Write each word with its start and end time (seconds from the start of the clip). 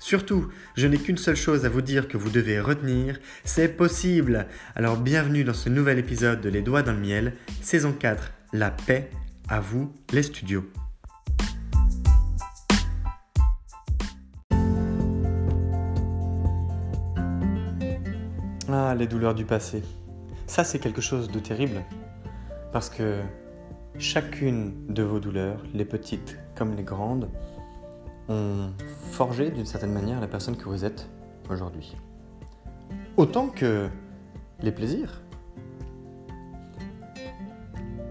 Surtout, 0.00 0.48
je 0.76 0.86
n'ai 0.86 0.96
qu'une 0.96 1.18
seule 1.18 1.36
chose 1.36 1.64
à 1.64 1.68
vous 1.68 1.82
dire 1.82 2.06
que 2.06 2.16
vous 2.16 2.30
devez 2.30 2.60
retenir, 2.60 3.18
c'est 3.42 3.76
possible. 3.76 4.46
Alors 4.76 4.96
bienvenue 4.96 5.42
dans 5.42 5.54
ce 5.54 5.68
nouvel 5.68 5.98
épisode 5.98 6.40
de 6.40 6.48
Les 6.48 6.62
Doigts 6.62 6.82
dans 6.82 6.92
le 6.92 7.00
Miel, 7.00 7.32
saison 7.62 7.92
4, 7.92 8.32
La 8.52 8.70
paix, 8.70 9.10
à 9.48 9.58
vous 9.58 9.92
les 10.12 10.22
studios. 10.22 10.64
Ah, 18.70 18.94
les 18.96 19.08
douleurs 19.08 19.34
du 19.34 19.44
passé. 19.44 19.82
Ça, 20.46 20.62
c'est 20.62 20.78
quelque 20.78 21.00
chose 21.00 21.28
de 21.28 21.40
terrible. 21.40 21.82
Parce 22.72 22.88
que 22.88 23.20
chacune 23.98 24.86
de 24.88 25.02
vos 25.02 25.18
douleurs, 25.18 25.64
les 25.74 25.84
petites 25.84 26.38
comme 26.54 26.76
les 26.76 26.84
grandes, 26.84 27.30
ont 28.28 28.70
forgé 29.10 29.50
d'une 29.50 29.66
certaine 29.66 29.92
manière 29.92 30.20
la 30.20 30.28
personne 30.28 30.56
que 30.56 30.68
vous 30.68 30.84
êtes 30.84 31.08
aujourd'hui. 31.50 31.96
Autant 33.16 33.48
que 33.48 33.88
les 34.60 34.72
plaisirs. 34.72 35.22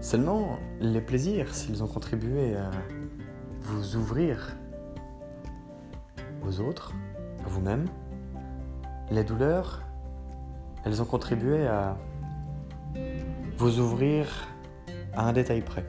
Seulement, 0.00 0.58
les 0.80 1.00
plaisirs, 1.00 1.54
s'ils 1.54 1.82
ont 1.82 1.86
contribué 1.86 2.56
à 2.56 2.70
vous 3.60 3.96
ouvrir 3.96 4.56
aux 6.46 6.60
autres, 6.60 6.92
à 7.44 7.48
vous-même, 7.48 7.86
les 9.10 9.24
douleurs, 9.24 9.82
elles 10.84 11.02
ont 11.02 11.04
contribué 11.04 11.66
à 11.66 11.96
vous 13.56 13.80
ouvrir 13.80 14.26
à 15.14 15.26
un 15.28 15.32
détail 15.32 15.62
près. 15.62 15.84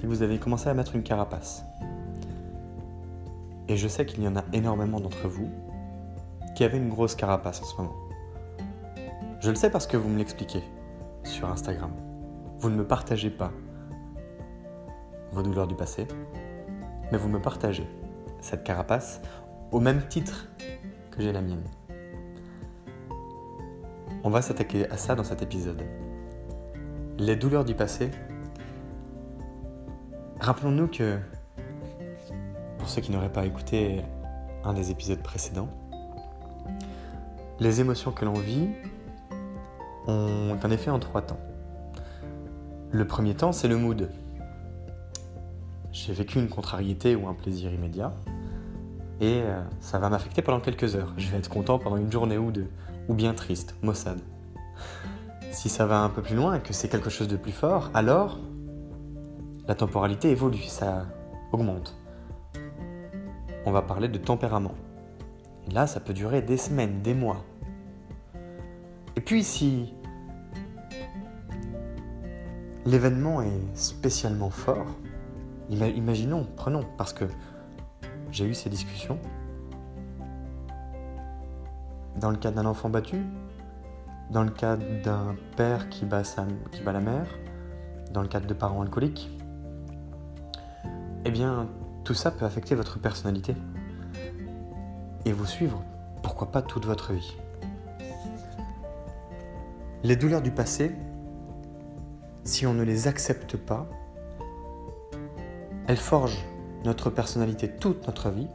Que 0.00 0.06
vous 0.06 0.22
avez 0.22 0.38
commencé 0.38 0.68
à 0.68 0.74
mettre 0.74 0.96
une 0.96 1.02
carapace. 1.02 1.64
Et 3.68 3.76
je 3.76 3.88
sais 3.88 4.06
qu'il 4.06 4.22
y 4.22 4.28
en 4.28 4.36
a 4.36 4.44
énormément 4.52 5.00
d'entre 5.00 5.28
vous 5.28 5.50
qui 6.54 6.64
avaient 6.64 6.78
une 6.78 6.88
grosse 6.88 7.14
carapace 7.14 7.62
en 7.62 7.64
ce 7.64 7.76
moment. 7.76 7.96
Je 9.40 9.50
le 9.50 9.56
sais 9.56 9.70
parce 9.70 9.86
que 9.86 9.96
vous 9.96 10.08
me 10.08 10.18
l'expliquez 10.18 10.62
sur 11.24 11.48
Instagram. 11.48 11.92
Vous 12.58 12.68
ne 12.68 12.76
me 12.76 12.86
partagez 12.86 13.30
pas 13.30 13.52
vos 15.32 15.42
douleurs 15.42 15.66
du 15.66 15.74
passé, 15.74 16.06
mais 17.10 17.18
vous 17.18 17.28
me 17.28 17.40
partagez 17.40 17.86
cette 18.40 18.64
carapace 18.64 19.22
au 19.70 19.80
même 19.80 20.06
titre 20.08 20.48
que 21.10 21.22
j'ai 21.22 21.32
la 21.32 21.40
mienne. 21.40 21.64
On 24.22 24.30
va 24.30 24.42
s'attaquer 24.42 24.90
à 24.90 24.96
ça 24.96 25.14
dans 25.14 25.24
cet 25.24 25.40
épisode. 25.40 25.82
Les 27.18 27.36
douleurs 27.36 27.64
du 27.64 27.74
passé. 27.74 28.10
Rappelons-nous 30.40 30.88
que 30.88 31.18
ceux 32.90 33.00
qui 33.00 33.12
n'auraient 33.12 33.32
pas 33.32 33.46
écouté 33.46 34.02
un 34.64 34.74
des 34.74 34.90
épisodes 34.90 35.22
précédents, 35.22 35.68
les 37.60 37.80
émotions 37.80 38.10
que 38.10 38.24
l'on 38.24 38.34
vit 38.34 38.68
ont 40.08 40.58
un 40.60 40.70
effet 40.70 40.90
en 40.90 40.98
trois 40.98 41.22
temps. 41.22 41.38
Le 42.90 43.06
premier 43.06 43.34
temps, 43.34 43.52
c'est 43.52 43.68
le 43.68 43.76
mood. 43.76 44.10
J'ai 45.92 46.12
vécu 46.12 46.38
une 46.38 46.48
contrariété 46.48 47.14
ou 47.14 47.28
un 47.28 47.34
plaisir 47.34 47.72
immédiat, 47.72 48.12
et 49.20 49.42
euh, 49.42 49.60
ça 49.80 49.98
va 49.98 50.08
m'affecter 50.08 50.42
pendant 50.42 50.60
quelques 50.60 50.96
heures. 50.96 51.14
Je 51.16 51.28
vais 51.30 51.38
être 51.38 51.48
content 51.48 51.78
pendant 51.78 51.96
une 51.96 52.10
journée 52.10 52.38
ou 52.38 52.50
deux, 52.50 52.70
ou 53.08 53.14
bien 53.14 53.34
triste, 53.34 53.76
maussade. 53.82 54.20
Si 55.52 55.68
ça 55.68 55.86
va 55.86 56.00
un 56.00 56.08
peu 56.08 56.22
plus 56.22 56.34
loin 56.34 56.56
et 56.56 56.60
que 56.60 56.72
c'est 56.72 56.88
quelque 56.88 57.10
chose 57.10 57.28
de 57.28 57.36
plus 57.36 57.52
fort, 57.52 57.90
alors 57.94 58.38
la 59.68 59.74
temporalité 59.76 60.30
évolue, 60.30 60.62
ça 60.62 61.06
augmente 61.52 61.99
on 63.66 63.72
va 63.72 63.82
parler 63.82 64.08
de 64.08 64.18
tempérament. 64.18 64.74
Et 65.68 65.72
là, 65.72 65.86
ça 65.86 66.00
peut 66.00 66.12
durer 66.12 66.42
des 66.42 66.56
semaines, 66.56 67.02
des 67.02 67.14
mois. 67.14 67.44
Et 69.16 69.20
puis 69.20 69.42
si 69.44 69.94
l'événement 72.86 73.42
est 73.42 73.76
spécialement 73.76 74.50
fort, 74.50 74.86
imaginons, 75.70 76.46
prenons, 76.56 76.84
parce 76.96 77.12
que 77.12 77.26
j'ai 78.32 78.46
eu 78.46 78.54
ces 78.54 78.70
discussions. 78.70 79.18
Dans 82.16 82.30
le 82.30 82.36
cas 82.36 82.50
d'un 82.50 82.66
enfant 82.66 82.88
battu, 82.88 83.22
dans 84.30 84.42
le 84.42 84.50
cas 84.50 84.76
d'un 84.76 85.36
père 85.56 85.88
qui 85.88 86.04
bat, 86.04 86.22
qui 86.72 86.82
bat 86.82 86.92
la 86.92 87.00
mère, 87.00 87.26
dans 88.12 88.22
le 88.22 88.28
cadre 88.28 88.46
de 88.46 88.54
parents 88.54 88.82
alcooliques, 88.82 89.30
eh 91.24 91.30
bien, 91.30 91.68
tout 92.04 92.14
ça 92.14 92.30
peut 92.30 92.44
affecter 92.44 92.74
votre 92.74 92.98
personnalité 92.98 93.54
et 95.24 95.32
vous 95.32 95.46
suivre, 95.46 95.82
pourquoi 96.22 96.50
pas 96.50 96.62
toute 96.62 96.86
votre 96.86 97.12
vie. 97.12 97.36
Les 100.02 100.16
douleurs 100.16 100.42
du 100.42 100.50
passé, 100.50 100.92
si 102.44 102.66
on 102.66 102.74
ne 102.74 102.82
les 102.82 103.06
accepte 103.06 103.56
pas, 103.56 103.88
elles 105.86 105.96
forgent 105.96 106.44
notre 106.84 107.10
personnalité 107.10 107.68
toute 107.68 108.06
notre 108.06 108.30
vie 108.30 108.48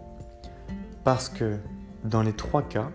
parce 1.03 1.29
que 1.29 1.59
dans 2.03 2.23
les 2.23 2.33
trois 2.33 2.63
cas, 2.63 2.89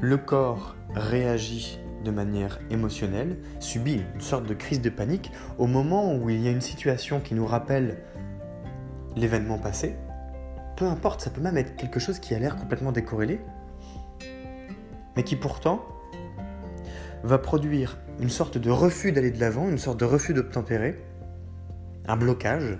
le 0.00 0.16
corps 0.16 0.74
réagit 0.94 1.78
de 2.04 2.10
manière 2.10 2.58
émotionnelle, 2.70 3.38
subit 3.60 4.02
une 4.14 4.20
sorte 4.20 4.46
de 4.46 4.54
crise 4.54 4.80
de 4.80 4.90
panique 4.90 5.30
au 5.58 5.66
moment 5.66 6.14
où 6.14 6.28
il 6.30 6.40
y 6.40 6.48
a 6.48 6.50
une 6.50 6.60
situation 6.60 7.20
qui 7.20 7.34
nous 7.34 7.46
rappelle 7.46 8.02
l'événement 9.16 9.58
passé, 9.58 9.96
peu 10.76 10.86
importe, 10.86 11.20
ça 11.20 11.30
peut 11.30 11.40
même 11.40 11.56
être 11.56 11.76
quelque 11.76 12.00
chose 12.00 12.18
qui 12.18 12.34
a 12.34 12.38
l'air 12.38 12.56
complètement 12.56 12.92
décorrélé, 12.92 13.40
mais 15.16 15.22
qui 15.22 15.36
pourtant 15.36 15.84
va 17.22 17.38
produire 17.38 17.98
une 18.20 18.30
sorte 18.30 18.58
de 18.58 18.70
refus 18.70 19.12
d'aller 19.12 19.30
de 19.30 19.40
l'avant, 19.40 19.68
une 19.68 19.78
sorte 19.78 20.00
de 20.00 20.04
refus 20.04 20.34
d'obtempérer, 20.34 21.02
un 22.06 22.16
blocage. 22.16 22.78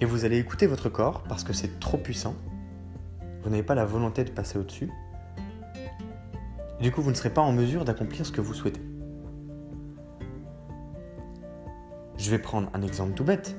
et 0.00 0.06
vous 0.06 0.24
allez 0.24 0.38
écouter 0.38 0.66
votre 0.66 0.88
corps 0.88 1.22
parce 1.28 1.44
que 1.44 1.52
c'est 1.52 1.78
trop 1.78 1.98
puissant. 1.98 2.34
Vous 3.42 3.50
n'avez 3.50 3.62
pas 3.62 3.74
la 3.74 3.84
volonté 3.84 4.24
de 4.24 4.30
passer 4.30 4.58
au-dessus. 4.58 4.90
Du 6.80 6.90
coup, 6.90 7.02
vous 7.02 7.10
ne 7.10 7.14
serez 7.14 7.30
pas 7.30 7.42
en 7.42 7.52
mesure 7.52 7.84
d'accomplir 7.84 8.24
ce 8.24 8.32
que 8.32 8.40
vous 8.40 8.54
souhaitez. 8.54 8.80
Je 12.20 12.30
vais 12.30 12.38
prendre 12.38 12.68
un 12.74 12.82
exemple 12.82 13.14
tout 13.14 13.24
bête. 13.24 13.56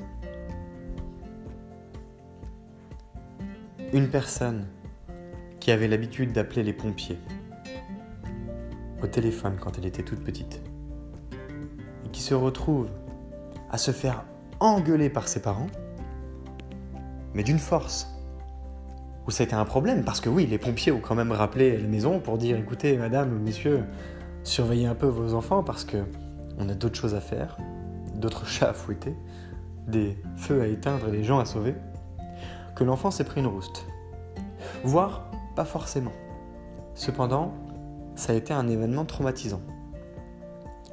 Une 3.92 4.08
personne 4.08 4.68
qui 5.60 5.72
avait 5.72 5.88
l'habitude 5.88 6.32
d'appeler 6.32 6.62
les 6.62 6.72
pompiers 6.72 7.18
au 9.02 9.08
téléphone 9.08 9.58
quand 9.60 9.80
elle 9.80 9.88
était 9.88 10.04
toute 10.04 10.24
petite 10.24 10.62
et 12.06 12.10
qui 12.10 12.22
se 12.22 12.36
retrouve 12.36 12.88
à 13.72 13.80
se 13.80 13.90
faire 13.90 14.26
engueuler 14.60 15.10
par 15.10 15.28
ses 15.28 15.42
parents, 15.42 15.72
mais 17.34 17.42
d'une 17.42 17.58
force 17.58 18.16
où 19.26 19.32
ça 19.32 19.42
a 19.42 19.46
été 19.48 19.56
un 19.56 19.66
problème 19.66 20.04
parce 20.04 20.22
que 20.22 20.30
oui, 20.30 20.46
les 20.46 20.60
pompiers 20.60 20.92
ont 20.92 21.02
quand 21.02 21.16
même 21.16 21.32
rappelé 21.32 21.80
la 21.80 21.88
maison 21.88 22.20
pour 22.20 22.38
dire 22.38 22.58
écoutez, 22.58 22.96
madame, 22.96 23.40
messieurs, 23.40 23.86
surveillez 24.44 24.86
un 24.86 24.96
peu 24.96 25.08
vos 25.08 25.34
enfants 25.34 25.64
parce 25.64 25.84
que 25.84 25.98
on 26.60 26.70
a 26.70 26.76
d'autres 26.76 27.00
choses 27.00 27.16
à 27.16 27.22
faire, 27.22 27.58
d'autres 28.22 28.46
chats 28.48 28.70
à 28.70 28.74
fouetter, 28.74 29.16
des 29.88 30.18
feux 30.38 30.62
à 30.62 30.68
éteindre 30.68 31.10
et 31.10 31.12
des 31.12 31.24
gens 31.24 31.40
à 31.40 31.46
sauver, 31.46 31.76
que 32.76 32.86
l'enfant 32.86 33.12
s'est 33.12 33.26
pris 33.26 33.42
une 33.42 33.48
rouste. 33.48 33.86
Voire 34.86 35.30
pas 35.56 35.66
forcément. 35.66 36.14
Cependant, 36.96 37.54
ça 38.16 38.34
a 38.34 38.36
été 38.36 38.54
un 38.54 38.68
événement 38.70 39.06
traumatisant. 39.06 39.62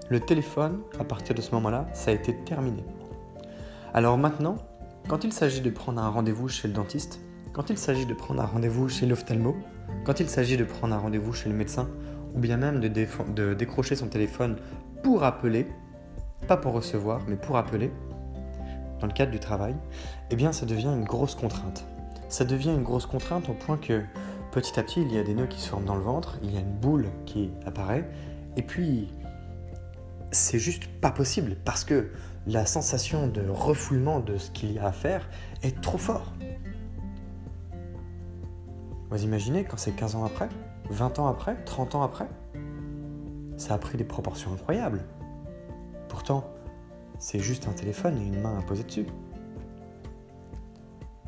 Le 0.09 0.21
téléphone, 0.21 0.81
à 0.99 1.05
partir 1.05 1.35
de 1.35 1.41
ce 1.41 1.55
moment-là, 1.55 1.87
ça 1.93 2.11
a 2.11 2.15
été 2.15 2.35
terminé. 2.45 2.83
Alors 3.93 4.19
maintenant, 4.19 4.57
quand 5.09 5.25
il 5.25 5.33
s'agit 5.33 5.61
de 5.61 5.71
prendre 5.71 6.01
un 6.01 6.09
rendez-vous 6.09 6.49
chez 6.49 6.67
le 6.67 6.75
dentiste, 6.75 7.21
quand 7.53 7.71
il 7.71 7.79
s'agit 7.79 8.07
de 8.07 8.15
prendre 8.15 8.41
un 8.41 8.47
rendez-vous 8.47 8.89
chez 8.89 9.07
l'ophtalmo, 9.07 9.57
quand 10.05 10.21
il 10.21 10.29
s'agit 10.29 10.57
de 10.57 10.65
prendre 10.65 10.95
un 10.95 10.99
rendez-vous 10.99 11.33
chez 11.33 11.49
le 11.49 11.55
médecin, 11.55 11.89
ou 12.35 12.39
bien 12.39 12.57
même 12.57 12.81
de, 12.81 12.89
de 12.89 13.55
décrocher 13.55 13.97
son 13.97 14.09
téléphone 14.09 14.57
pour 15.03 15.25
appeler, 15.25 15.67
pas 16.49 16.57
pour 16.57 16.73
recevoir, 16.73 17.21
mais 17.29 17.37
pour 17.37 17.57
appeler, 17.57 17.93
dans 19.01 19.07
le 19.07 19.13
cadre 19.13 19.31
du 19.31 19.39
travail, 19.39 19.77
eh 20.31 20.37
bien 20.37 20.51
ça 20.51 20.67
devient 20.67 20.89
une 20.89 21.05
grosse 21.05 21.37
contrainte. 21.37 21.85
Ça 22.29 22.45
devient 22.45 22.71
une 22.71 22.83
grosse 22.83 23.07
contrainte 23.07 23.49
au 23.49 23.55
point 23.55 23.77
que 23.77 24.03
petit 24.51 24.81
à 24.81 24.83
petit, 24.83 25.03
il 25.03 25.13
y 25.13 25.19
a 25.19 25.23
des 25.23 25.35
nœuds 25.35 25.47
qui 25.47 25.61
se 25.61 25.69
forment 25.69 25.85
dans 25.85 25.95
le 25.95 26.03
ventre, 26.03 26.39
il 26.43 26.53
y 26.53 26.57
a 26.57 26.61
une 26.61 26.75
boule 26.75 27.07
qui 27.27 27.51
apparaît, 27.67 28.11
et 28.57 28.63
puis 28.63 29.09
c'est 30.33 30.59
juste 30.59 30.89
pas 31.01 31.11
possible 31.11 31.57
parce 31.65 31.85
que 31.85 32.11
la 32.47 32.67
sensation 32.67 33.29
de 33.29 33.43
refoulement 33.49 34.21
de 34.21 34.37
ce 34.39 34.51
qu'il 34.51 34.73
y 34.73 34.79
a 34.79 34.87
à 34.87 34.93
faire 34.93 35.29
est 35.63 35.81
trop 35.81 35.99
fort. 35.99 36.33
Vous 39.11 39.23
imaginez 39.23 39.65
quand 39.65 39.77
c'est 39.77 39.93
15 39.93 40.17
ans 40.17 40.25
après, 40.25 40.49
20 40.91 41.19
ans 41.19 41.29
après, 41.29 41.63
30 41.65 41.95
ans 41.95 42.03
après? 42.03 42.27
Ça 43.57 43.75
a 43.75 43.79
pris 43.79 43.97
des 43.97 44.05
proportions 44.05 44.53
incroyables. 44.53 45.05
Pourtant, 46.19 46.51
c'est 47.21 47.39
juste 47.39 47.69
un 47.69 47.73
téléphone 47.73 48.19
et 48.19 48.27
une 48.27 48.41
main 48.41 48.59
à 48.59 48.63
poser 48.63 48.83
dessus. 48.83 49.07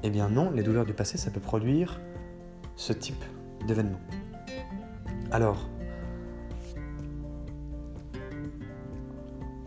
Eh 0.03 0.11
bien 0.11 0.29
non, 0.29 0.51
les 0.51 0.65
douleurs 0.65 0.85
du 0.85 0.95
passé, 0.95 1.17
ça 1.17 1.31
peut 1.31 1.39
produire 1.39 2.01
ce 2.75 2.93
type 2.93 3.23
d'événement. 3.69 4.01
Alors, 5.31 5.59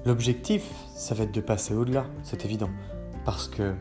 l'objectif, 0.06 0.70
ça 0.94 1.16
va 1.16 1.24
être 1.24 1.34
de 1.34 1.40
passer 1.40 1.74
au-delà, 1.74 2.06
c'est 2.24 2.44
évident. 2.44 2.70
Parce 3.24 3.48
que 3.48 3.76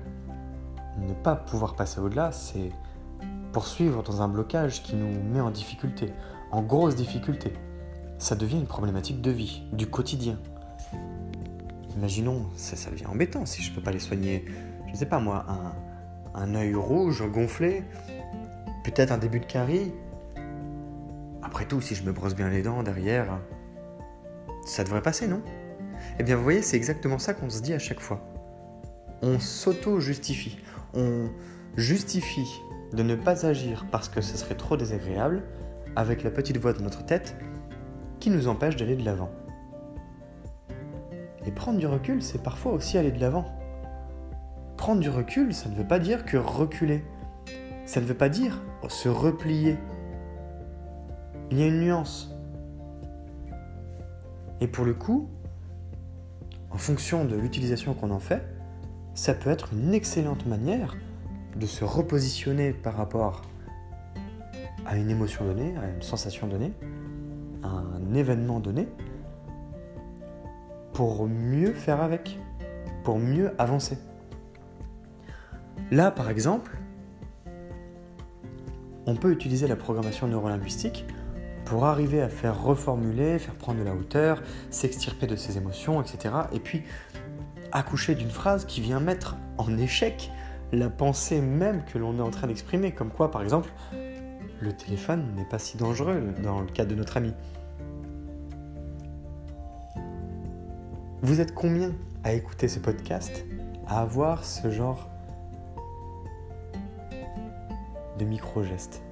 ne 0.97 1.13
pas 1.13 1.35
pouvoir 1.35 1.75
passer 1.75 1.99
au-delà, 1.99 2.31
c'est 2.31 2.71
poursuivre 3.53 4.05
dans 4.05 4.23
un 4.23 4.29
blocage 4.29 4.85
qui 4.85 4.95
nous 4.95 5.21
met 5.25 5.41
en 5.41 5.51
difficulté, 5.51 6.13
en 6.53 6.63
grosse 6.63 6.95
difficulté. 6.95 7.53
Ça 8.19 8.37
devient 8.37 8.61
une 8.61 8.69
problématique 8.69 9.21
de 9.21 9.33
vie, 9.33 9.65
du 9.73 9.89
quotidien. 9.89 10.39
Imaginons, 11.97 12.47
ça, 12.57 12.91
devient 12.91 13.07
embêtant 13.07 13.47
si 13.47 13.63
je 13.63 13.71
ne 13.71 13.77
peux 13.77 13.83
pas 13.83 13.93
les 13.93 13.99
soigner, 13.99 14.45
je 14.87 14.93
ne 14.93 14.97
sais 14.97 15.07
pas 15.07 15.21
moi, 15.21 15.45
un, 15.49 15.75
un 16.35 16.55
œil 16.55 16.75
rouge 16.75 17.23
gonflé, 17.31 17.85
peut-être 18.85 19.13
un 19.13 19.19
début 19.19 19.41
de 19.41 19.47
carie. 19.47 19.93
Après 21.43 21.67
tout, 21.67 21.81
si 21.81 21.95
je 21.95 22.03
me 22.05 22.13
brosse 22.13 22.35
bien 22.35 22.49
les 22.49 22.63
dents 22.63 22.83
derrière, 22.83 23.39
ça 24.65 24.85
devrait 24.85 25.03
passer, 25.03 25.27
non? 25.27 25.43
Eh 26.19 26.23
bien, 26.23 26.37
vous 26.37 26.43
voyez, 26.43 26.63
c'est 26.63 26.77
exactement 26.77 27.19
ça 27.19 27.35
qu'on 27.35 27.51
se 27.51 27.61
dit 27.61 27.75
à 27.75 27.79
chaque 27.79 28.01
fois. 28.01 28.21
On 29.23 29.39
s'auto-justifie. 29.39 30.59
On 30.95 31.29
justifie 31.77 32.61
de 32.93 33.03
ne 33.03 33.15
pas 33.15 33.47
agir 33.47 33.87
parce 33.91 34.09
que 34.09 34.21
ce 34.21 34.37
serait 34.37 34.57
trop 34.57 34.77
désagréable 34.77 35.43
avec 35.97 36.23
la 36.23 36.31
petite 36.31 36.59
voix 36.59 36.73
de 36.73 36.83
notre 36.83 37.05
tête 37.05 37.37
qui 38.21 38.31
nous 38.31 38.49
empêche 38.49 38.77
d'aller 38.77 38.97
de 38.97 39.05
l'avant. 39.05 39.31
Et 41.47 41.51
prendre 41.51 41.79
du 41.79 41.87
recul, 41.87 42.23
c'est 42.23 42.43
parfois 42.43 42.73
aussi 42.73 42.99
aller 42.99 43.11
de 43.11 43.21
l'avant. 43.21 43.47
Prendre 44.77 45.01
du 45.01 45.11
recul, 45.11 45.53
ça 45.55 45.69
ne 45.69 45.75
veut 45.75 45.87
pas 45.87 45.99
dire 45.99 46.25
que 46.25 46.37
reculer. 46.37 47.05
Ça 47.85 48.01
ne 48.01 48.07
veut 48.07 48.15
pas 48.15 48.29
dire 48.29 48.63
se 48.89 49.09
replier. 49.09 49.79
Il 51.51 51.59
y 51.59 51.63
a 51.63 51.67
une 51.67 51.81
nuance. 51.81 52.35
Et 54.61 54.67
pour 54.67 54.85
le 54.85 54.95
coup, 54.95 55.29
en 56.71 56.79
fonction 56.79 57.25
de 57.25 57.37
l'utilisation 57.37 57.95
qu'on 57.95 58.11
en 58.11 58.19
fait, 58.19 58.43
ça 59.15 59.35
peut 59.35 59.51
être 59.51 59.73
une 59.73 59.93
excellente 59.93 60.47
manière 60.47 60.97
de 61.57 61.67
se 61.67 61.85
repositionner 61.85 62.73
par 62.73 62.95
rapport 62.95 63.43
à 64.87 64.97
une 64.97 65.11
émotion 65.11 65.45
donnée, 65.45 65.75
à 65.77 65.89
une 65.89 66.03
sensation 66.03 66.47
donnée, 66.47 66.73
à 67.63 67.69
un 67.69 68.15
événement 68.15 68.59
donné, 68.59 68.89
pour 70.93 71.27
mieux 71.29 71.73
faire 71.73 72.03
avec, 72.03 72.39
pour 73.05 73.19
mieux 73.19 73.53
avancer. 73.59 73.99
Là, 75.91 76.11
par 76.11 76.31
exemple, 76.31 76.77
on 79.07 79.17
peut 79.17 79.33
utiliser 79.33 79.67
la 79.67 79.77
programmation 79.77 80.27
neurolinguistique 80.29 81.05
pour 81.65 81.85
arriver 81.85 82.21
à 82.21 82.29
faire 82.29 82.63
reformuler, 82.63 83.39
faire 83.39 83.55
prendre 83.55 83.79
de 83.79 83.85
la 83.85 83.95
hauteur, 83.95 84.43
s'extirper 84.71 85.27
de 85.27 85.37
ses 85.37 85.57
émotions, 85.57 86.01
etc. 86.03 86.35
Et 86.53 86.61
puis 86.61 86.83
accoucher 87.73 88.15
d'une 88.15 88.31
phrase 88.31 88.67
qui 88.67 88.81
vient 88.81 89.01
mettre 89.01 89.37
en 89.59 89.77
échec 89.79 90.31
la 90.73 90.89
pensée 90.89 91.41
même 91.41 91.85
que 91.85 91.99
l'on 91.99 92.19
est 92.19 92.23
en 92.23 92.31
train 92.31 92.47
d'exprimer, 92.47 92.93
comme 92.93 93.11
quoi 93.11 93.31
par 93.31 93.43
exemple 93.43 93.71
le 94.61 94.73
téléphone 94.73 95.35
n'est 95.35 95.45
pas 95.45 95.59
si 95.59 95.77
dangereux 95.77 96.23
dans 96.43 96.61
le 96.61 96.69
cas 96.69 96.85
de 96.85 96.95
notre 96.95 97.17
ami. 97.17 97.35
Vous 101.25 101.41
êtes 101.41 101.55
combien 101.55 101.93
à 102.25 102.33
écouter 102.33 102.67
ce 102.67 102.81
podcast, 102.81 103.45
à 103.87 104.01
avoir 104.01 104.45
ce 104.45 104.73
genre 104.73 105.09
de 108.19 108.25
micro-gestes, 108.25 109.05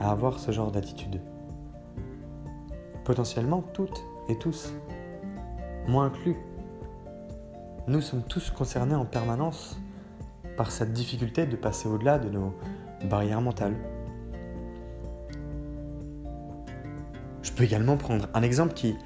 à 0.00 0.10
avoir 0.10 0.40
ce 0.40 0.50
genre 0.50 0.72
d'attitude? 0.72 1.20
Potentiellement 3.04 3.62
toutes 3.62 4.02
et 4.28 4.36
tous, 4.36 4.74
moi 5.86 6.02
inclus. 6.02 6.34
Nous 7.86 8.00
sommes 8.00 8.24
tous 8.24 8.50
concernés 8.50 8.96
en 8.96 9.04
permanence 9.04 9.78
par 10.56 10.72
cette 10.72 10.92
difficulté 10.92 11.46
de 11.46 11.54
passer 11.54 11.88
au-delà 11.88 12.18
de 12.18 12.28
nos 12.28 12.52
barrières 13.08 13.40
mentales. 13.40 13.76
Je 17.40 17.52
peux 17.52 17.62
également 17.62 17.96
prendre 17.96 18.28
un 18.34 18.42
exemple 18.42 18.74
qui 18.74 18.96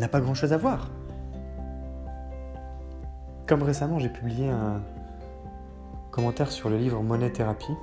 n'a 0.00 0.08
pas 0.08 0.20
grand-chose 0.20 0.52
à 0.52 0.56
voir. 0.56 0.90
Comme 3.46 3.62
récemment 3.62 3.98
j'ai 3.98 4.08
publié 4.08 4.48
un 4.48 4.80
commentaire 6.10 6.50
sur 6.50 6.70
le 6.70 6.76
livre 6.76 7.02
Monnaie 7.02 7.30
Thérapie 7.30 7.74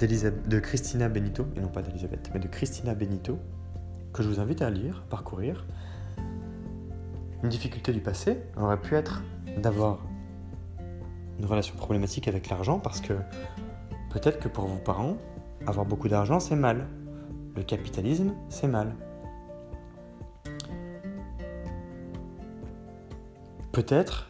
de 0.00 0.58
Christina 0.60 1.08
Benito, 1.08 1.46
et 1.56 1.60
non 1.60 1.68
pas 1.68 1.82
d'Elisabeth, 1.82 2.30
mais 2.32 2.38
de 2.38 2.46
Christina 2.46 2.94
Benito, 2.94 3.38
que 4.12 4.22
je 4.22 4.28
vous 4.28 4.38
invite 4.38 4.62
à 4.62 4.70
lire, 4.70 5.04
parcourir. 5.10 5.66
Une 7.42 7.48
difficulté 7.48 7.92
du 7.92 8.00
passé 8.00 8.38
aurait 8.56 8.80
pu 8.80 8.94
être 8.94 9.22
d'avoir 9.60 9.98
une 11.38 11.46
relation 11.46 11.74
problématique 11.76 12.28
avec 12.28 12.48
l'argent 12.48 12.78
parce 12.78 13.00
que 13.00 13.14
peut-être 14.10 14.38
que 14.38 14.48
pour 14.48 14.66
vos 14.66 14.78
parents, 14.78 15.16
avoir 15.66 15.84
beaucoup 15.84 16.08
d'argent, 16.08 16.40
c'est 16.40 16.56
mal. 16.56 16.86
Le 17.56 17.62
capitalisme, 17.62 18.34
c'est 18.48 18.68
mal. 18.68 18.94
Peut-être 23.78 24.28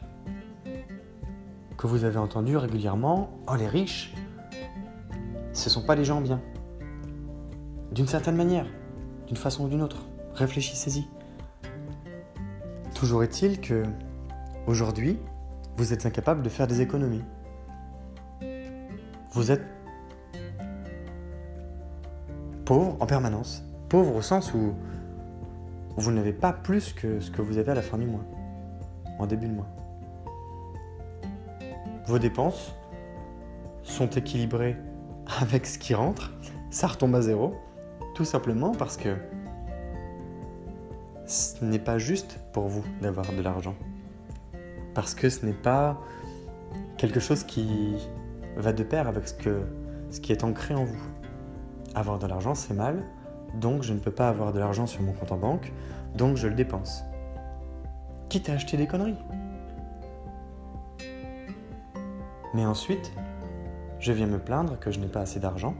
que 1.78 1.86
vous 1.86 2.04
avez 2.04 2.18
entendu 2.18 2.58
régulièrement 2.58 3.30
Oh, 3.50 3.56
les 3.56 3.66
riches, 3.66 4.12
ce 5.54 5.70
ne 5.70 5.70
sont 5.70 5.80
pas 5.80 5.94
les 5.94 6.04
gens 6.04 6.20
bien. 6.20 6.42
D'une 7.90 8.06
certaine 8.06 8.36
manière, 8.36 8.66
d'une 9.26 9.38
façon 9.38 9.64
ou 9.64 9.68
d'une 9.68 9.80
autre. 9.80 10.06
Réfléchissez-y. 10.34 11.06
Toujours 12.94 13.24
est-il 13.24 13.58
que 13.62 13.84
Aujourd'hui, 14.66 15.18
vous 15.78 15.94
êtes 15.94 16.04
incapable 16.04 16.42
de 16.42 16.50
faire 16.50 16.66
des 16.66 16.82
économies. 16.82 17.24
Vous 19.32 19.50
êtes 19.50 19.64
pauvre 22.66 22.98
en 23.00 23.06
permanence. 23.06 23.64
Pauvre 23.88 24.14
au 24.14 24.20
sens 24.20 24.52
où 24.52 24.74
vous 25.96 26.12
n'avez 26.12 26.34
pas 26.34 26.52
plus 26.52 26.92
que 26.92 27.18
ce 27.20 27.30
que 27.30 27.40
vous 27.40 27.56
avez 27.56 27.70
à 27.70 27.74
la 27.74 27.82
fin 27.82 27.96
du 27.96 28.04
mois, 28.04 28.26
en 29.18 29.26
début 29.26 29.48
de 29.48 29.54
mois. 29.54 29.68
Vos 32.06 32.18
dépenses 32.18 32.74
sont 33.82 34.08
équilibrées 34.10 34.76
avec 35.40 35.66
ce 35.66 35.78
qui 35.78 35.94
rentre, 35.94 36.32
ça 36.70 36.86
retombe 36.86 37.14
à 37.14 37.20
zéro, 37.20 37.54
tout 38.14 38.24
simplement 38.24 38.72
parce 38.72 38.96
que 38.96 39.16
ce 41.26 41.62
n'est 41.64 41.78
pas 41.78 41.98
juste 41.98 42.40
pour 42.52 42.68
vous 42.68 42.84
d'avoir 43.02 43.30
de 43.32 43.42
l'argent. 43.42 43.74
Parce 44.94 45.14
que 45.14 45.28
ce 45.28 45.44
n'est 45.44 45.52
pas 45.52 46.00
quelque 46.96 47.20
chose 47.20 47.44
qui 47.44 47.94
va 48.56 48.72
de 48.72 48.82
pair 48.82 49.06
avec 49.06 49.28
ce, 49.28 49.60
ce 50.10 50.20
qui 50.20 50.32
est 50.32 50.44
ancré 50.44 50.74
en 50.74 50.84
vous. 50.84 51.02
Avoir 51.94 52.18
de 52.18 52.26
l'argent, 52.26 52.54
c'est 52.54 52.74
mal, 52.74 53.04
donc 53.54 53.82
je 53.82 53.92
ne 53.92 53.98
peux 53.98 54.10
pas 54.10 54.28
avoir 54.28 54.52
de 54.52 54.58
l'argent 54.58 54.86
sur 54.86 55.02
mon 55.02 55.12
compte 55.12 55.32
en 55.32 55.36
banque, 55.36 55.72
donc 56.14 56.36
je 56.36 56.48
le 56.48 56.54
dépense. 56.54 57.02
Quitte 58.28 58.50
à 58.50 58.52
acheter 58.52 58.76
des 58.76 58.86
conneries. 58.86 59.16
Mais 62.52 62.66
ensuite, 62.66 63.12
je 64.00 64.12
viens 64.12 64.26
me 64.26 64.38
plaindre 64.38 64.78
que 64.78 64.90
je 64.90 65.00
n'ai 65.00 65.06
pas 65.06 65.20
assez 65.20 65.40
d'argent 65.40 65.74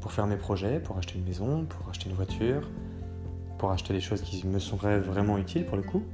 pour 0.00 0.12
faire 0.12 0.28
mes 0.28 0.36
projets, 0.36 0.78
pour 0.78 0.96
acheter 0.98 1.18
une 1.18 1.24
maison, 1.24 1.64
pour 1.64 1.88
acheter 1.88 2.08
une 2.08 2.14
voiture, 2.14 2.70
pour 3.58 3.72
acheter 3.72 3.92
des 3.92 4.00
choses 4.00 4.22
qui 4.22 4.46
me 4.46 4.60
seraient 4.60 5.00
vraiment 5.00 5.36
utiles 5.36 5.66
pour 5.66 5.76
le 5.76 5.82
coup, 5.82 6.04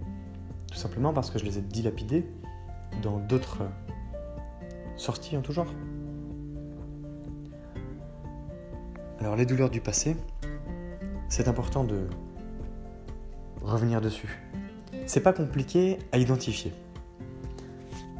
tout 0.71 0.78
simplement 0.78 1.12
parce 1.12 1.30
que 1.30 1.38
je 1.38 1.44
les 1.44 1.59
ai 1.59 1.61
dilapidées 1.61 2.25
dans 3.02 3.18
d'autres 3.18 3.64
sorties 4.97 5.37
en 5.37 5.42
tout 5.42 5.52
genre. 5.52 5.66
Alors 9.21 9.37
les 9.37 9.44
douleurs 9.44 9.71
du 9.71 9.82
passé, 9.82 10.16
c'est 11.28 11.49
important 11.49 11.85
de 11.85 12.09
revenir 13.62 14.00
dessus. 14.00 14.42
C'est 15.07 15.21
pas 15.21 15.33
compliqué 15.33 15.99
à 16.12 16.19
identifier. 16.19 16.73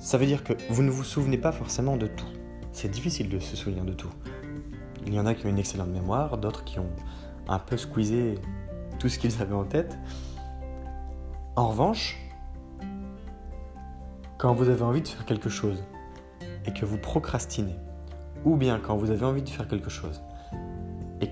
Ça 0.01 0.19
veut 0.19 0.27
dire 0.27 0.43
que 0.43 0.53
vous 0.69 0.83
ne 0.83 0.91
vous 0.91 1.05
souvenez 1.05 1.39
pas 1.39 1.53
forcément 1.53 1.97
de 1.97 2.07
tout. 2.07 2.27
C'est 2.73 2.91
difficile 2.91 3.29
de 3.29 3.39
se 3.39 3.57
souvenir 3.57 3.85
de 3.85 3.93
tout. 3.93 4.11
Il 5.07 5.15
y 5.15 5.21
en 5.21 5.27
a 5.27 5.35
qui 5.35 5.47
ont 5.47 5.49
une 5.49 5.59
excellente 5.59 5.91
mémoire, 5.91 6.39
d'autres 6.39 6.65
qui 6.65 6.79
ont 6.79 6.91
un 7.49 7.59
peu 7.59 7.77
squeezé 7.77 8.37
tout 8.99 9.09
ce 9.09 9.19
qu'ils 9.19 9.41
avaient 9.43 9.55
en 9.55 9.65
tête. 9.65 9.99
En 11.57 11.69
revanche, 11.69 12.19
quand 14.39 14.55
vous 14.55 14.69
avez 14.69 14.83
envie 14.83 15.03
de 15.03 15.09
faire 15.09 15.25
quelque 15.25 15.49
chose 15.49 15.85
et 16.67 16.73
que 16.73 16.85
vous 16.85 16.99
procrastinez, 16.99 17.77
ou 18.45 18.57
bien 18.57 18.81
quand 18.81 18.97
vous 18.97 19.11
avez 19.11 19.25
envie 19.25 19.43
de 19.43 19.49
faire 19.49 19.69
quelque 19.69 19.91
chose 19.91 20.23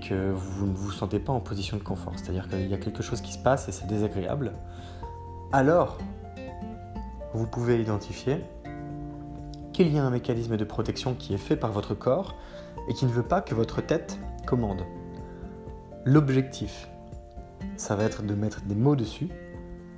que 0.01 0.31
vous 0.31 0.65
ne 0.65 0.73
vous 0.73 0.91
sentez 0.91 1.19
pas 1.19 1.31
en 1.31 1.39
position 1.39 1.77
de 1.77 1.83
confort, 1.83 2.13
c'est-à-dire 2.17 2.49
qu'il 2.49 2.67
y 2.67 2.73
a 2.73 2.77
quelque 2.77 3.03
chose 3.03 3.21
qui 3.21 3.31
se 3.31 3.39
passe 3.39 3.69
et 3.69 3.71
c'est 3.71 3.87
désagréable, 3.87 4.53
alors 5.53 5.97
vous 7.33 7.47
pouvez 7.47 7.79
identifier 7.79 8.43
qu'il 9.73 9.93
y 9.93 9.97
a 9.97 10.03
un 10.03 10.09
mécanisme 10.09 10.57
de 10.57 10.63
protection 10.65 11.13
qui 11.13 11.33
est 11.33 11.37
fait 11.37 11.55
par 11.55 11.71
votre 11.71 11.95
corps 11.95 12.35
et 12.89 12.93
qui 12.93 13.05
ne 13.05 13.11
veut 13.11 13.23
pas 13.23 13.41
que 13.41 13.55
votre 13.55 13.81
tête 13.81 14.19
commande. 14.45 14.83
L'objectif, 16.03 16.89
ça 17.77 17.95
va 17.95 18.03
être 18.03 18.23
de 18.23 18.33
mettre 18.33 18.61
des 18.63 18.75
mots 18.75 18.95
dessus. 18.95 19.29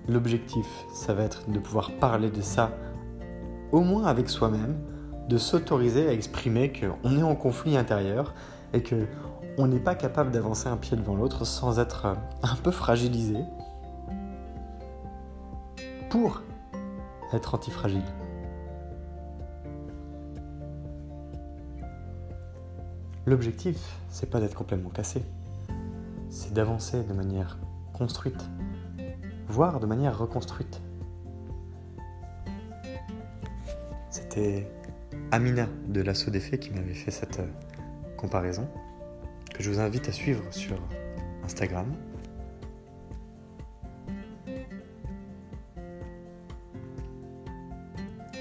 L'objectif, 0.08 0.68
ça 0.94 1.14
va 1.14 1.24
être 1.24 1.50
de 1.50 1.60
pouvoir 1.60 1.92
parler 2.00 2.30
de 2.30 2.42
ça 2.42 2.72
au 3.72 3.82
moins 3.82 4.06
avec 4.06 4.30
soi-même, 4.30 4.78
de 5.30 5.38
s'autoriser 5.38 6.08
à 6.08 6.14
exprimer 6.14 6.72
qu'on 6.72 7.18
est 7.18 7.24
en 7.24 7.36
conflit 7.36 7.78
intérieur 7.78 8.36
et 8.74 8.84
que 8.84 9.08
on 9.58 9.68
n'est 9.68 9.80
pas 9.80 9.96
capable 9.96 10.32
d'avancer 10.32 10.68
un 10.68 10.78
pied 10.78 10.98
devant 10.98 11.16
l'autre 11.16 11.46
sans 11.46 11.80
être 11.80 12.06
un 12.42 12.56
peu 12.64 12.72
fragilisé 12.72 13.38
pour 16.10 16.42
être 17.32 17.56
antifragile. 17.56 18.04
L'objectif, 23.26 23.78
c'est 24.10 24.30
pas 24.30 24.40
d'être 24.40 24.56
complètement 24.56 24.90
cassé, 24.90 25.24
c'est 26.30 26.54
d'avancer 26.54 27.04
de 27.04 27.14
manière 27.14 27.58
construite, 27.94 28.50
voire 29.48 29.80
de 29.80 29.86
manière 29.86 30.18
reconstruite. 30.18 30.82
C'était 34.10 34.70
Amina 35.32 35.68
de 35.88 36.02
l'assaut 36.02 36.32
des 36.32 36.40
faits 36.40 36.60
qui 36.60 36.72
m'avait 36.72 36.94
fait 36.94 37.12
cette 37.12 37.40
euh, 37.40 37.48
comparaison, 38.18 38.68
que 39.54 39.64
je 39.64 39.70
vous 39.70 39.80
invite 39.80 40.10
à 40.10 40.12
suivre 40.12 40.44
sur 40.52 40.78
Instagram. 41.44 41.88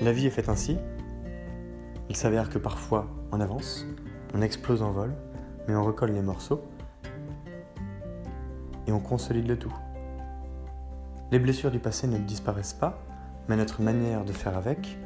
La 0.00 0.12
vie 0.12 0.26
est 0.26 0.30
faite 0.30 0.48
ainsi. 0.48 0.78
Il 2.08 2.16
s'avère 2.16 2.48
que 2.48 2.58
parfois 2.58 3.08
on 3.30 3.40
avance, 3.40 3.86
on 4.34 4.42
explose 4.42 4.82
en 4.82 4.90
vol, 4.90 5.14
mais 5.68 5.74
on 5.74 5.84
recolle 5.84 6.12
les 6.12 6.22
morceaux 6.22 6.62
et 8.86 8.92
on 8.92 9.00
consolide 9.00 9.46
le 9.46 9.58
tout. 9.58 9.72
Les 11.30 11.38
blessures 11.38 11.70
du 11.70 11.78
passé 11.78 12.06
ne 12.06 12.18
disparaissent 12.18 12.74
pas, 12.74 12.98
mais 13.48 13.56
notre 13.56 13.80
manière 13.80 14.24
de 14.24 14.32
faire 14.32 14.56
avec, 14.56 14.98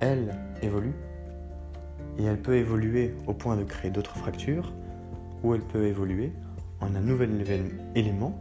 elle, 0.00 0.36
évolue. 0.62 0.94
Et 2.18 2.24
elle 2.24 2.40
peut 2.40 2.56
évoluer 2.56 3.14
au 3.26 3.34
point 3.34 3.56
de 3.56 3.64
créer 3.64 3.90
d'autres 3.90 4.16
fractures, 4.16 4.72
ou 5.42 5.54
elle 5.54 5.62
peut 5.62 5.86
évoluer 5.86 6.32
en 6.80 6.94
un 6.94 7.00
nouvel 7.00 7.44
élément 7.94 8.38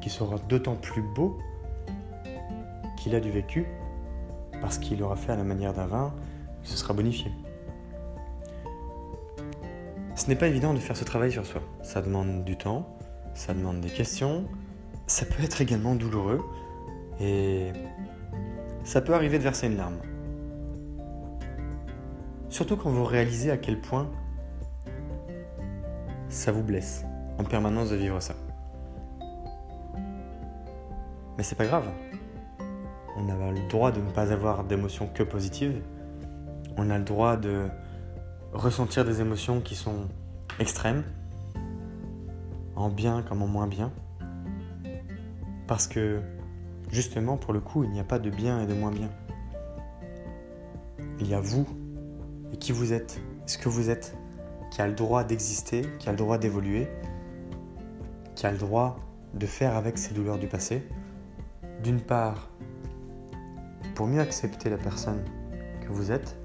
qui 0.00 0.10
sera 0.10 0.36
d'autant 0.48 0.76
plus 0.76 1.02
beau 1.02 1.38
qu'il 2.96 3.14
a 3.14 3.20
du 3.20 3.30
vécu, 3.30 3.66
parce 4.60 4.78
qu'il 4.78 5.02
aura 5.02 5.16
fait 5.16 5.32
à 5.32 5.36
la 5.36 5.44
manière 5.44 5.72
d'un 5.72 5.86
vin, 5.86 6.14
ce 6.62 6.76
sera 6.76 6.94
bonifié. 6.94 7.30
Ce 10.14 10.28
n'est 10.28 10.36
pas 10.36 10.48
évident 10.48 10.72
de 10.72 10.78
faire 10.78 10.96
ce 10.96 11.04
travail 11.04 11.30
sur 11.30 11.44
soi. 11.44 11.60
Ça 11.82 12.00
demande 12.00 12.44
du 12.44 12.56
temps, 12.56 12.96
ça 13.34 13.52
demande 13.52 13.80
des 13.80 13.90
questions, 13.90 14.46
ça 15.06 15.26
peut 15.26 15.42
être 15.42 15.60
également 15.60 15.94
douloureux 15.94 16.40
et 17.20 17.72
ça 18.82 19.00
peut 19.00 19.14
arriver 19.14 19.38
de 19.38 19.42
verser 19.42 19.66
une 19.66 19.76
larme. 19.76 19.98
Surtout 22.48 22.76
quand 22.76 22.90
vous 22.90 23.04
réalisez 23.04 23.50
à 23.50 23.56
quel 23.56 23.80
point 23.80 24.10
ça 26.36 26.52
vous 26.52 26.62
blesse 26.62 27.04
en 27.38 27.44
permanence 27.44 27.90
de 27.90 27.96
vivre 27.96 28.20
ça. 28.20 28.34
Mais 31.36 31.42
c'est 31.42 31.54
pas 31.54 31.66
grave. 31.66 31.88
On 33.16 33.28
a 33.28 33.50
le 33.50 33.68
droit 33.68 33.90
de 33.90 34.00
ne 34.00 34.10
pas 34.10 34.32
avoir 34.32 34.64
d'émotions 34.64 35.08
que 35.12 35.22
positives. 35.22 35.82
On 36.76 36.90
a 36.90 36.98
le 36.98 37.04
droit 37.04 37.36
de 37.36 37.68
ressentir 38.52 39.04
des 39.04 39.20
émotions 39.20 39.60
qui 39.60 39.74
sont 39.74 40.08
extrêmes, 40.58 41.04
en 42.74 42.90
bien 42.90 43.22
comme 43.22 43.42
en 43.42 43.46
moins 43.46 43.66
bien. 43.66 43.90
Parce 45.66 45.86
que, 45.86 46.20
justement, 46.90 47.38
pour 47.38 47.54
le 47.54 47.60
coup, 47.60 47.82
il 47.84 47.90
n'y 47.90 48.00
a 48.00 48.04
pas 48.04 48.18
de 48.18 48.30
bien 48.30 48.60
et 48.60 48.66
de 48.66 48.74
moins 48.74 48.92
bien. 48.92 49.08
Il 51.18 51.28
y 51.28 51.34
a 51.34 51.40
vous 51.40 51.66
et 52.52 52.58
qui 52.58 52.72
vous 52.72 52.92
êtes, 52.92 53.20
ce 53.46 53.56
que 53.56 53.70
vous 53.70 53.88
êtes, 53.88 54.16
qui 54.70 54.82
a 54.82 54.86
le 54.86 54.94
droit 54.94 55.24
d'exister, 55.24 55.82
qui 55.98 56.08
a 56.08 56.12
le 56.12 56.18
droit 56.18 56.38
d'évoluer, 56.38 56.88
qui 58.34 58.46
a 58.46 58.52
le 58.52 58.58
droit 58.58 58.98
de 59.34 59.46
faire 59.46 59.76
avec 59.76 59.98
ces 59.98 60.14
douleurs 60.14 60.38
du 60.38 60.46
passé. 60.46 60.86
D'une 61.82 62.00
part, 62.00 62.50
pour 63.94 64.06
mieux 64.06 64.20
accepter 64.20 64.70
la 64.70 64.78
personne 64.78 65.24
que 65.80 65.88
vous 65.88 66.12
êtes, 66.12 66.36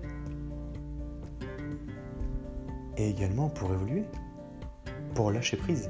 et 2.98 3.10
également 3.10 3.50
pour 3.50 3.74
évoluer, 3.74 4.04
pour 5.16 5.32
lâcher 5.32 5.58
prise. 5.58 5.90